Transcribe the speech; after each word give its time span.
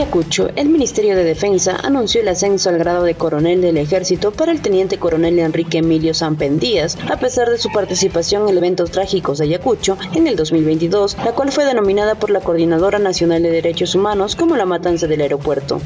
Ayacucho, 0.00 0.48
el 0.56 0.70
Ministerio 0.70 1.14
de 1.14 1.24
Defensa 1.24 1.76
anunció 1.76 2.22
el 2.22 2.28
ascenso 2.28 2.70
al 2.70 2.78
grado 2.78 3.02
de 3.04 3.16
coronel 3.16 3.60
del 3.60 3.76
ejército 3.76 4.30
para 4.30 4.50
el 4.50 4.62
teniente 4.62 4.98
coronel 4.98 5.38
Enrique 5.38 5.76
Emilio 5.76 6.14
Díaz, 6.58 6.96
a 7.10 7.18
pesar 7.18 7.50
de 7.50 7.58
su 7.58 7.70
participación 7.70 8.48
en 8.48 8.56
eventos 8.56 8.90
trágicos 8.90 9.36
de 9.36 9.44
Ayacucho 9.44 9.98
en 10.14 10.26
el 10.26 10.36
2022, 10.36 11.18
la 11.22 11.32
cual 11.32 11.52
fue 11.52 11.66
denominada 11.66 12.14
por 12.14 12.30
la 12.30 12.40
Coordinadora 12.40 12.98
Nacional 12.98 13.42
de 13.42 13.50
Derechos 13.50 13.94
Humanos 13.94 14.36
como 14.36 14.56
la 14.56 14.64
matanza 14.64 15.06
del 15.06 15.20
aeropuerto. 15.20 15.82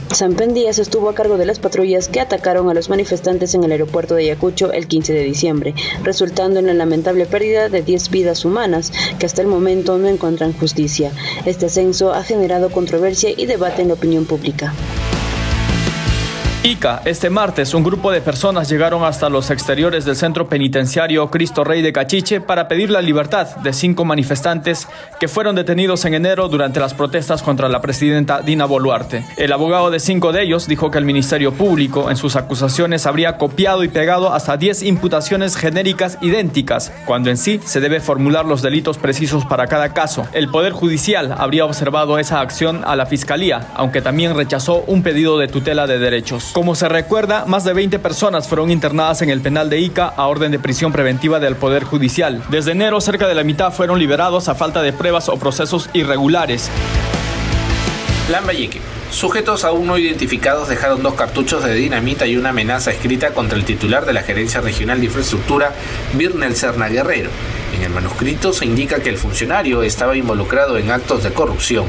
Díaz 0.54 0.78
estuvo 0.78 1.08
a 1.08 1.14
cargo 1.16 1.36
de 1.36 1.46
las 1.46 1.58
patrullas 1.58 2.06
que 2.06 2.20
atacaron 2.20 2.70
a 2.70 2.74
los 2.74 2.90
manifestantes 2.90 3.54
en 3.54 3.64
el 3.64 3.72
aeropuerto 3.72 4.14
de 4.14 4.26
Ayacucho 4.26 4.70
el 4.70 4.86
15 4.86 5.12
de 5.12 5.24
diciembre, 5.24 5.74
resultando 6.04 6.60
en 6.60 6.68
la 6.68 6.74
lamentable 6.74 7.26
pérdida 7.26 7.68
de 7.68 7.82
10 7.82 8.10
vidas 8.10 8.44
humanas 8.44 8.92
que 9.18 9.26
hasta 9.26 9.42
el 9.42 9.48
momento 9.48 9.98
no 9.98 10.06
encuentran 10.06 10.52
justicia. 10.52 11.10
Este 11.46 11.66
ascenso 11.66 12.14
ha 12.14 12.22
generado 12.22 12.70
controversia 12.70 13.30
y 13.36 13.46
debate 13.46 13.82
en 13.82 13.88
la 13.88 14.03
opinión 14.04 14.26
pública. 14.26 14.74
Ica, 16.66 17.02
este 17.04 17.28
martes 17.28 17.74
un 17.74 17.84
grupo 17.84 18.10
de 18.10 18.22
personas 18.22 18.70
llegaron 18.70 19.04
hasta 19.04 19.28
los 19.28 19.50
exteriores 19.50 20.06
del 20.06 20.16
centro 20.16 20.48
penitenciario 20.48 21.30
Cristo 21.30 21.62
Rey 21.62 21.82
de 21.82 21.92
Cachiche 21.92 22.40
para 22.40 22.68
pedir 22.68 22.88
la 22.88 23.02
libertad 23.02 23.56
de 23.56 23.74
cinco 23.74 24.06
manifestantes 24.06 24.88
que 25.20 25.28
fueron 25.28 25.56
detenidos 25.56 26.06
en 26.06 26.14
enero 26.14 26.48
durante 26.48 26.80
las 26.80 26.94
protestas 26.94 27.42
contra 27.42 27.68
la 27.68 27.82
presidenta 27.82 28.40
Dina 28.40 28.64
Boluarte. 28.64 29.26
El 29.36 29.52
abogado 29.52 29.90
de 29.90 30.00
cinco 30.00 30.32
de 30.32 30.42
ellos 30.42 30.66
dijo 30.66 30.90
que 30.90 30.96
el 30.96 31.04
Ministerio 31.04 31.52
Público 31.52 32.08
en 32.08 32.16
sus 32.16 32.34
acusaciones 32.34 33.04
habría 33.04 33.36
copiado 33.36 33.84
y 33.84 33.88
pegado 33.88 34.32
hasta 34.32 34.56
10 34.56 34.84
imputaciones 34.84 35.56
genéricas 35.56 36.16
idénticas, 36.22 36.94
cuando 37.04 37.28
en 37.28 37.36
sí 37.36 37.60
se 37.62 37.80
debe 37.80 38.00
formular 38.00 38.46
los 38.46 38.62
delitos 38.62 38.96
precisos 38.96 39.44
para 39.44 39.66
cada 39.66 39.92
caso. 39.92 40.26
El 40.32 40.48
Poder 40.48 40.72
Judicial 40.72 41.34
habría 41.36 41.66
observado 41.66 42.18
esa 42.18 42.40
acción 42.40 42.84
a 42.86 42.96
la 42.96 43.04
Fiscalía, 43.04 43.66
aunque 43.74 44.00
también 44.00 44.34
rechazó 44.34 44.82
un 44.86 45.02
pedido 45.02 45.38
de 45.38 45.48
tutela 45.48 45.86
de 45.86 45.98
derechos. 45.98 46.53
Como 46.54 46.76
se 46.76 46.88
recuerda, 46.88 47.46
más 47.46 47.64
de 47.64 47.72
20 47.72 47.98
personas 47.98 48.46
fueron 48.46 48.70
internadas 48.70 49.20
en 49.22 49.28
el 49.28 49.40
penal 49.40 49.68
de 49.68 49.80
Ica 49.80 50.06
a 50.06 50.28
orden 50.28 50.52
de 50.52 50.60
prisión 50.60 50.92
preventiva 50.92 51.40
del 51.40 51.56
Poder 51.56 51.82
Judicial. 51.82 52.44
Desde 52.48 52.70
enero, 52.70 53.00
cerca 53.00 53.26
de 53.26 53.34
la 53.34 53.42
mitad 53.42 53.72
fueron 53.72 53.98
liberados 53.98 54.48
a 54.48 54.54
falta 54.54 54.80
de 54.80 54.92
pruebas 54.92 55.28
o 55.28 55.36
procesos 55.36 55.90
irregulares. 55.94 56.70
Lambayeque. 58.30 58.80
Sujetos 59.10 59.64
aún 59.64 59.88
no 59.88 59.98
identificados 59.98 60.68
dejaron 60.68 61.02
dos 61.02 61.14
cartuchos 61.14 61.64
de 61.64 61.74
dinamita 61.74 62.24
y 62.24 62.36
una 62.36 62.50
amenaza 62.50 62.92
escrita 62.92 63.34
contra 63.34 63.58
el 63.58 63.64
titular 63.64 64.06
de 64.06 64.12
la 64.12 64.22
Gerencia 64.22 64.60
Regional 64.60 65.00
de 65.00 65.06
Infraestructura, 65.06 65.72
Birnel 66.12 66.54
Serna 66.54 66.86
Guerrero. 66.86 67.30
En 67.76 67.82
el 67.82 67.90
manuscrito 67.90 68.52
se 68.52 68.64
indica 68.64 69.00
que 69.00 69.08
el 69.08 69.18
funcionario 69.18 69.82
estaba 69.82 70.16
involucrado 70.16 70.78
en 70.78 70.92
actos 70.92 71.24
de 71.24 71.32
corrupción. 71.32 71.86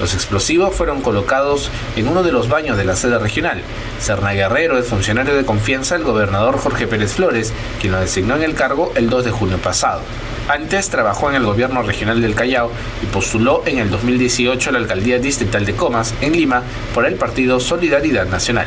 Los 0.00 0.14
explosivos 0.14 0.74
fueron 0.74 1.00
colocados 1.02 1.70
en 1.96 2.08
uno 2.08 2.22
de 2.22 2.32
los 2.32 2.48
baños 2.48 2.76
de 2.76 2.84
la 2.84 2.96
sede 2.96 3.18
regional. 3.18 3.62
Serna 4.00 4.32
Guerrero 4.32 4.78
es 4.78 4.86
funcionario 4.86 5.34
de 5.34 5.44
confianza 5.44 5.94
del 5.94 6.04
gobernador 6.04 6.58
Jorge 6.58 6.86
Pérez 6.86 7.14
Flores, 7.14 7.52
quien 7.80 7.92
lo 7.92 8.00
designó 8.00 8.36
en 8.36 8.42
el 8.42 8.54
cargo 8.54 8.92
el 8.96 9.08
2 9.08 9.24
de 9.24 9.30
junio 9.30 9.58
pasado. 9.58 10.00
Antes 10.48 10.90
trabajó 10.90 11.30
en 11.30 11.36
el 11.36 11.46
gobierno 11.46 11.82
regional 11.82 12.20
del 12.20 12.34
Callao 12.34 12.70
y 13.02 13.06
postuló 13.06 13.62
en 13.66 13.78
el 13.78 13.90
2018 13.90 14.68
a 14.68 14.72
la 14.72 14.78
alcaldía 14.78 15.18
distrital 15.18 15.64
de 15.64 15.74
Comas, 15.74 16.14
en 16.20 16.32
Lima, 16.32 16.62
por 16.92 17.06
el 17.06 17.14
partido 17.14 17.60
Solidaridad 17.60 18.26
Nacional. 18.26 18.66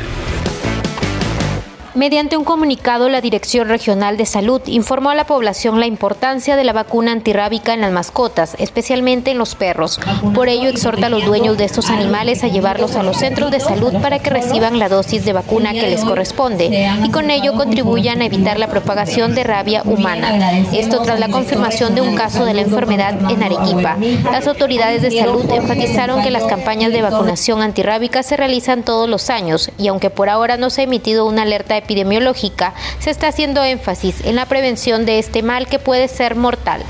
Mediante 1.94 2.36
un 2.36 2.44
comunicado, 2.44 3.08
la 3.08 3.20
Dirección 3.20 3.68
Regional 3.68 4.16
de 4.16 4.26
Salud 4.26 4.60
informó 4.66 5.10
a 5.10 5.14
la 5.14 5.24
población 5.24 5.80
la 5.80 5.86
importancia 5.86 6.54
de 6.54 6.64
la 6.64 6.72
vacuna 6.72 7.12
antirrábica 7.12 7.72
en 7.72 7.80
las 7.80 7.92
mascotas, 7.92 8.54
especialmente 8.58 9.30
en 9.30 9.38
los 9.38 9.54
perros. 9.54 9.98
Por 10.34 10.48
ello, 10.48 10.68
exhorta 10.68 11.06
a 11.06 11.10
los 11.10 11.24
dueños 11.24 11.56
de 11.56 11.64
estos 11.64 11.88
animales 11.88 12.44
a 12.44 12.48
llevarlos 12.48 12.94
a 12.94 13.02
los 13.02 13.16
centros 13.16 13.50
de 13.50 13.60
salud 13.60 13.94
para 14.02 14.18
que 14.18 14.30
reciban 14.30 14.78
la 14.78 14.88
dosis 14.88 15.24
de 15.24 15.32
vacuna 15.32 15.72
que 15.72 15.88
les 15.88 16.04
corresponde 16.04 16.90
y 17.02 17.10
con 17.10 17.30
ello 17.30 17.54
contribuyan 17.54 18.20
a 18.20 18.26
evitar 18.26 18.58
la 18.58 18.68
propagación 18.68 19.34
de 19.34 19.44
rabia 19.44 19.82
humana. 19.84 20.60
Esto 20.72 21.00
tras 21.02 21.18
la 21.18 21.28
confirmación 21.28 21.94
de 21.94 22.02
un 22.02 22.14
caso 22.14 22.44
de 22.44 22.54
la 22.54 22.62
enfermedad 22.62 23.30
en 23.30 23.42
Arequipa. 23.42 23.96
Las 24.30 24.46
autoridades 24.46 25.02
de 25.02 25.10
salud 25.10 25.50
enfatizaron 25.50 26.22
que 26.22 26.30
las 26.30 26.44
campañas 26.44 26.92
de 26.92 27.02
vacunación 27.02 27.62
antirrábica 27.62 28.22
se 28.22 28.36
realizan 28.36 28.82
todos 28.82 29.08
los 29.08 29.30
años 29.30 29.70
y 29.78 29.88
aunque 29.88 30.10
por 30.10 30.28
ahora 30.28 30.56
no 30.58 30.70
se 30.70 30.82
ha 30.82 30.84
emitido 30.84 31.26
una 31.26 31.42
alerta 31.42 31.77
epidemiológica, 31.78 32.74
se 32.98 33.10
está 33.10 33.28
haciendo 33.28 33.64
énfasis 33.64 34.24
en 34.24 34.36
la 34.36 34.46
prevención 34.46 35.06
de 35.06 35.18
este 35.18 35.42
mal 35.42 35.66
que 35.66 35.78
puede 35.78 36.08
ser 36.08 36.34
mortal. 36.34 36.82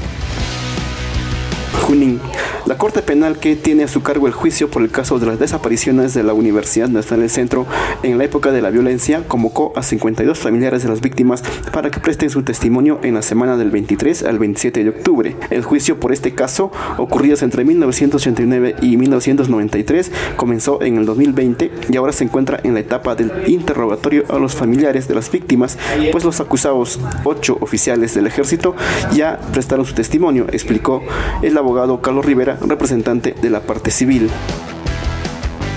Junín. 1.89 2.21
La 2.67 2.77
Corte 2.77 3.01
Penal 3.01 3.39
que 3.39 3.57
tiene 3.57 3.85
a 3.85 3.89
su 3.89 4.03
cargo 4.03 4.27
el 4.27 4.35
juicio 4.35 4.71
por 4.71 4.83
el 4.83 4.91
caso 4.91 5.19
de 5.19 5.25
las 5.25 5.39
desapariciones 5.39 6.13
de 6.13 6.23
la 6.23 6.35
Universidad 6.35 6.91
Nacional 6.91 7.21
del 7.21 7.31
Centro 7.31 7.67
en 8.03 8.19
la 8.19 8.25
época 8.25 8.53
de 8.53 8.61
la 8.61 8.69
violencia 8.69 9.27
convocó 9.27 9.73
a 9.75 9.83
52 9.83 10.39
familiares 10.39 10.83
de 10.83 10.91
las 10.91 11.01
víctimas 11.01 11.43
para 11.73 11.91
que 11.91 11.99
presten 11.99 12.29
su 12.29 12.43
testimonio 12.43 13.01
en 13.03 13.15
la 13.15 13.23
semana 13.23 13.57
del 13.57 13.71
23 13.71 14.23
al 14.25 14.39
27 14.39 14.85
de 14.85 14.91
octubre. 14.91 15.37
El 15.49 15.65
juicio 15.65 15.99
por 15.99 16.13
este 16.13 16.35
caso, 16.35 16.71
ocurrido 16.99 17.39
entre 17.41 17.65
1989 17.65 18.77
y 18.83 18.99
1993, 18.99 20.13
comenzó 20.37 20.83
en 20.83 20.99
el 20.99 21.07
2020 21.07 21.73
y 21.89 21.97
ahora 21.97 22.13
se 22.13 22.25
encuentra 22.25 22.61
en 22.65 22.75
la 22.75 22.81
etapa 22.81 23.15
del 23.15 23.33
interrogatorio 23.47 24.25
a 24.29 24.39
los 24.39 24.55
familiares 24.55 25.09
de 25.09 25.15
las 25.15 25.31
víctimas, 25.31 25.79
pues 26.13 26.23
los 26.23 26.39
acusados, 26.39 27.01
ocho 27.25 27.57
oficiales 27.63 28.15
del 28.15 28.27
ejército, 28.27 28.77
ya 29.15 29.41
prestaron 29.55 29.87
su 29.87 29.95
testimonio, 29.95 30.45
explicó 30.53 31.03
el 31.41 31.57
abogado 31.57 31.78
Carlos 32.03 32.25
Rivera, 32.25 32.59
representante 32.61 33.35
de 33.41 33.51
la 33.51 33.61
parte 33.61 33.91
civil. 33.91 34.29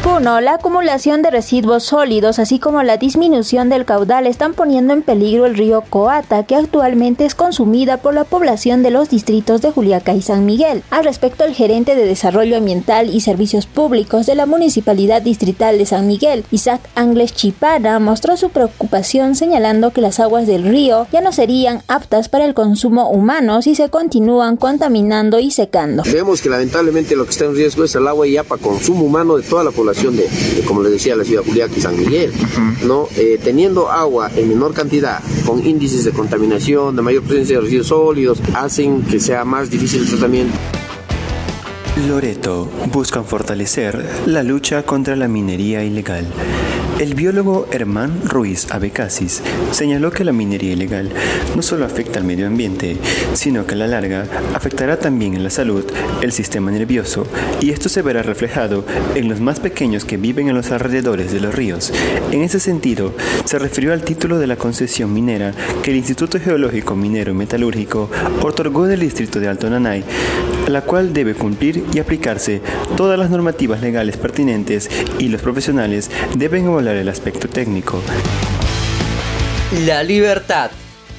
1. 0.03 0.41
La 0.41 0.56
acumulación 0.56 1.22
de 1.22 1.29
residuos 1.29 1.84
sólidos, 1.84 2.39
así 2.39 2.57
como 2.57 2.81
la 2.81 2.97
disminución 2.97 3.69
del 3.69 3.85
caudal, 3.85 4.25
están 4.25 4.56
poniendo 4.56 4.94
en 4.94 5.03
peligro 5.03 5.45
el 5.45 5.56
río 5.56 5.84
Coata, 5.88 6.44
que 6.44 6.56
actualmente 6.56 7.23
es 7.23 7.35
consumida 7.35 7.97
por 7.97 8.16
la 8.16 8.23
población 8.23 8.81
de 8.81 8.90
los 8.90 9.09
distritos 9.09 9.61
de 9.61 9.69
Juliaca 9.69 10.16
y 10.16 10.23
San 10.23 10.47
Miguel. 10.47 10.81
Al 10.90 11.03
respecto, 11.03 11.44
el 11.44 11.53
gerente 11.53 11.94
de 11.94 12.07
Desarrollo 12.07 12.57
Ambiental 12.57 13.13
y 13.13 13.22
Servicios 13.22 13.67
Públicos 13.67 14.25
de 14.25 14.34
la 14.34 14.47
Municipalidad 14.47 15.22
Distrital 15.22 15.78
de 15.78 15.85
San 15.85 16.07
Miguel, 16.07 16.45
Isaac 16.50 16.81
Angles 16.95 17.34
Chipana, 17.35 18.00
mostró 18.00 18.38
su 18.38 18.50
preocupación 18.50 19.35
señalando 19.35 19.91
que 19.91 20.01
las 20.01 20.19
aguas 20.19 20.47
del 20.47 20.63
río 20.63 21.06
ya 21.11 21.22
no 21.22 21.31
serían 21.31 21.84
aptas 21.88 22.28
para 22.28 22.45
el 22.45 22.56
consumo 22.56 23.11
humano 23.11 23.61
si 23.61 23.75
se 23.75 23.90
continúan 23.90 24.57
contaminando 24.57 25.38
y 25.38 25.51
secando. 25.51 26.01
Vemos 26.11 26.41
que 26.41 26.50
lamentablemente 26.50 27.16
lo 27.16 27.25
que 27.25 27.31
está 27.31 27.45
en 27.45 27.56
riesgo 27.56 27.84
es 27.84 27.94
el 27.94 28.07
agua 28.07 28.25
ya 28.25 28.44
para 28.44 28.59
consumo 28.59 29.06
humano 29.06 29.38
de 29.38 29.44
toda 29.44 29.63
la 29.63 29.69
población 29.69 29.91
de, 29.94 30.28
como 30.66 30.81
les 30.81 30.94
decía, 30.94 31.16
la 31.16 31.24
ciudad 31.24 31.44
Juliaca 31.46 31.74
y 31.75 31.81
San 31.81 31.97
Miguel, 31.97 32.31
¿no? 32.85 33.07
Eh, 33.18 33.40
teniendo 33.44 33.91
agua 33.91 34.31
en 34.35 34.50
menor 34.50 34.74
cantidad, 34.74 35.22
con 35.46 35.66
índices 35.66 36.06
de 36.06 36.12
contaminación, 36.12 36.96
de 36.96 37.02
mayor 37.02 37.24
presencia 37.24 37.57
de 37.57 37.63
residuos 37.63 37.88
sólidos, 37.88 38.40
hacen 38.53 39.03
que 39.03 39.19
sea 39.19 39.44
más 39.46 39.69
difícil 39.69 40.02
el 40.02 40.07
tratamiento. 40.09 40.57
Loreto 42.07 42.69
buscan 42.91 43.25
fortalecer 43.25 44.03
la 44.25 44.44
lucha 44.44 44.84
contra 44.84 45.16
la 45.16 45.28
minería 45.28 45.84
ilegal. 45.84 46.25
El 47.01 47.16
biólogo 47.16 47.67
Herman 47.72 48.22
Ruiz 48.25 48.67
Abecasis 48.69 49.41
señaló 49.72 50.12
que 50.12 50.23
la 50.23 50.34
minería 50.34 50.73
ilegal 50.73 51.09
no 51.56 51.63
solo 51.63 51.84
afecta 51.84 52.19
al 52.19 52.25
medio 52.25 52.45
ambiente, 52.45 52.95
sino 53.34 53.66
que 53.66 53.73
a 53.73 53.78
la 53.78 53.88
larga 53.88 54.28
afectará 54.53 55.00
también 55.00 55.34
en 55.34 55.44
la 55.44 55.50
salud, 55.50 55.84
el 56.22 56.31
sistema 56.31 56.69
nervioso, 56.69 57.25
y 57.59 57.72
esto 57.72 57.90
se 57.90 58.03
verá 58.03 58.22
reflejado 58.22 58.85
en 59.16 59.29
los 59.29 59.40
más 59.40 59.59
pequeños 59.59 60.06
que 60.06 60.17
viven 60.17 60.47
en 60.47 60.53
los 60.53 60.69
alrededores 60.69 61.31
de 61.31 61.40
los 61.40 61.56
ríos. 61.56 61.91
En 62.31 62.44
ese 62.44 62.59
sentido, 62.59 63.16
se 63.45 63.57
refirió 63.57 63.94
al 63.94 64.03
título 64.03 64.38
de 64.38 64.45
la 64.45 64.57
concesión 64.57 65.11
minera 65.11 65.56
que 65.81 65.90
el 65.90 65.97
Instituto 65.97 66.40
Geológico 66.40 66.95
Minero 66.95 67.31
y 67.31 67.35
Metalúrgico 67.35 68.11
otorgó 68.43 68.85
del 68.85 68.99
distrito 68.99 69.40
de 69.40 69.47
Alto 69.47 69.67
Nanay, 69.72 70.03
la 70.67 70.81
cual 70.81 71.14
debe 71.14 71.34
cumplir 71.34 71.84
y 71.96 71.97
aplicarse 71.97 72.61
todas 72.96 73.17
las 73.17 73.31
normativas 73.31 73.81
legales 73.81 74.17
pertinentes 74.17 74.87
y 75.17 75.29
los 75.29 75.41
profesionales 75.41 76.11
deben 76.37 76.66
evaluar 76.66 76.91
el 76.96 77.09
aspecto 77.09 77.47
técnico. 77.47 78.02
La 79.85 80.03
libertad. 80.03 80.72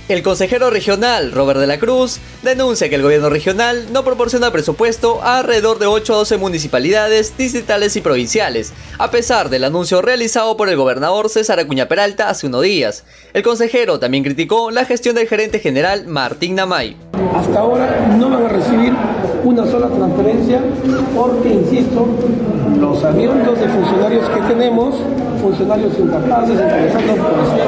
El 0.08 0.22
consejero 0.22 0.68
regional, 0.68 1.32
Robert 1.32 1.60
de 1.60 1.66
la 1.66 1.78
Cruz, 1.78 2.18
denuncia 2.42 2.88
que 2.88 2.96
el 2.96 3.02
gobierno 3.02 3.30
regional 3.30 3.92
no 3.92 4.04
proporciona 4.04 4.50
presupuesto 4.50 5.22
a 5.22 5.38
alrededor 5.38 5.78
de 5.78 5.86
8 5.86 6.12
a 6.12 6.16
12 6.18 6.36
municipalidades, 6.38 7.36
distritales 7.38 7.96
y 7.96 8.00
provinciales, 8.00 8.72
a 8.98 9.10
pesar 9.10 9.48
del 9.48 9.64
anuncio 9.64 10.02
realizado 10.02 10.56
por 10.56 10.68
el 10.68 10.76
gobernador 10.76 11.30
César 11.30 11.60
Acuña 11.60 11.88
Peralta 11.88 12.28
hace 12.28 12.48
unos 12.48 12.62
días. 12.62 13.04
El 13.32 13.42
consejero 13.42 14.00
también 14.00 14.24
criticó 14.24 14.70
la 14.70 14.84
gestión 14.84 15.14
del 15.14 15.28
gerente 15.28 15.60
general 15.60 16.06
Martín 16.06 16.56
Namay. 16.56 16.96
Hasta 17.34 17.60
ahora 17.60 18.14
no 18.18 18.28
van 18.28 18.44
a 18.44 18.48
recibir 18.48 18.92
una 19.44 19.66
sola 19.66 19.88
transferencia 19.88 20.60
porque, 21.16 21.54
insisto, 21.54 22.06
los 22.80 23.04
aviones 23.04 23.46
de 23.60 23.68
funcionarios 23.68 24.28
que 24.28 24.40
tenemos, 24.42 24.94
funcionarios 25.40 25.98
incapaces, 25.98 26.58
el 26.58 26.92
señor 26.92 27.18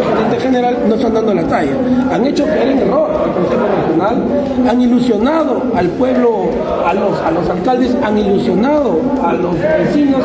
gerente 0.08 0.40
general, 0.40 0.76
no 0.88 0.94
están 0.94 1.14
dando 1.14 1.34
la 1.34 1.44
talla. 1.44 1.72
Han 2.12 2.24
hecho 2.26 2.44
caer 2.44 2.68
en 2.70 2.78
error 2.78 3.10
al 3.10 3.32
Consejo 3.32 3.66
nacional, 3.78 4.68
han 4.68 4.80
ilusionado 4.80 5.62
al 5.74 5.88
pueblo, 5.88 6.50
a 6.86 6.94
los, 6.94 7.20
a 7.20 7.30
los 7.30 7.48
alcaldes, 7.48 7.96
han 8.02 8.18
ilusionado 8.18 9.00
a 9.22 9.32
los 9.32 9.54
vecinos 9.54 10.22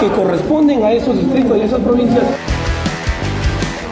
que 0.00 0.08
corresponden 0.08 0.82
a 0.82 0.92
esos 0.92 1.16
distritos 1.18 1.56
y 1.58 1.60
esas 1.62 1.80
provincias. 1.80 2.24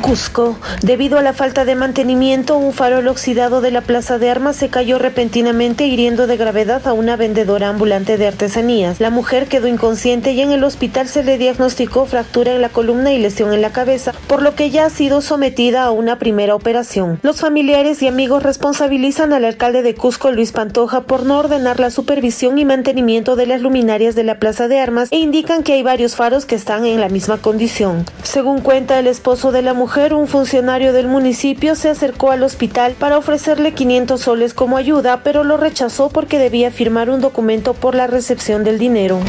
Cusco. 0.04 0.58
Debido 0.82 1.16
a 1.16 1.22
la 1.22 1.32
falta 1.32 1.64
de 1.64 1.76
mantenimiento, 1.76 2.58
un 2.58 2.74
farol 2.74 3.08
oxidado 3.08 3.62
de 3.62 3.70
la 3.70 3.80
Plaza 3.80 4.18
de 4.18 4.28
Armas 4.28 4.54
se 4.54 4.68
cayó 4.68 4.98
repentinamente 4.98 5.86
hiriendo 5.86 6.26
de 6.26 6.36
gravedad 6.36 6.86
a 6.86 6.92
una 6.92 7.16
vendedora 7.16 7.70
ambulante 7.70 8.18
de 8.18 8.26
artesanías. 8.26 9.00
La 9.00 9.08
mujer 9.08 9.46
quedó 9.46 9.66
inconsciente 9.66 10.32
y 10.32 10.42
en 10.42 10.52
el 10.52 10.62
hospital 10.62 11.08
se 11.08 11.24
le 11.24 11.38
diagnosticó 11.38 12.04
fractura 12.04 12.52
en 12.52 12.60
la 12.60 12.68
columna 12.68 13.14
y 13.14 13.18
lesión 13.18 13.54
en 13.54 13.62
la 13.62 13.72
cabeza, 13.72 14.12
por 14.26 14.42
lo 14.42 14.54
que 14.54 14.68
ya 14.68 14.84
ha 14.84 14.90
sido 14.90 15.22
sometida 15.22 15.84
a 15.84 15.90
una 15.90 16.18
primera 16.18 16.54
operación. 16.54 17.18
Los 17.22 17.40
familiares 17.40 18.02
y 18.02 18.06
amigos 18.06 18.42
responsabilizan 18.42 19.32
al 19.32 19.46
alcalde 19.46 19.82
de 19.82 19.94
Cusco, 19.94 20.32
Luis 20.32 20.52
Pantoja, 20.52 21.04
por 21.04 21.24
no 21.24 21.38
ordenar 21.38 21.80
la 21.80 21.88
supervisión 21.88 22.58
y 22.58 22.66
mantenimiento 22.66 23.36
de 23.36 23.46
las 23.46 23.62
luminarias 23.62 24.14
de 24.14 24.24
la 24.24 24.38
Plaza 24.38 24.68
de 24.68 24.80
Armas 24.80 25.08
e 25.12 25.16
indican 25.16 25.62
que 25.62 25.72
hay 25.72 25.82
varios 25.82 26.14
faros 26.14 26.44
que 26.44 26.56
están 26.56 26.84
en 26.84 27.00
la 27.00 27.08
misma 27.08 27.38
condición. 27.38 28.04
Según 28.22 28.60
cuenta 28.60 28.98
el 28.98 29.06
esposo 29.06 29.50
de 29.50 29.62
la 29.62 29.72
un 29.94 30.26
funcionario 30.26 30.92
del 30.92 31.06
municipio 31.06 31.76
se 31.76 31.88
acercó 31.88 32.32
al 32.32 32.42
hospital 32.42 32.94
para 32.98 33.16
ofrecerle 33.16 33.74
500 33.74 34.20
soles 34.20 34.52
como 34.52 34.76
ayuda, 34.76 35.22
pero 35.22 35.44
lo 35.44 35.56
rechazó 35.56 36.08
porque 36.08 36.38
debía 36.38 36.72
firmar 36.72 37.10
un 37.10 37.20
documento 37.20 37.74
por 37.74 37.94
la 37.94 38.08
recepción 38.08 38.64
del 38.64 38.78
dinero. 38.80 39.20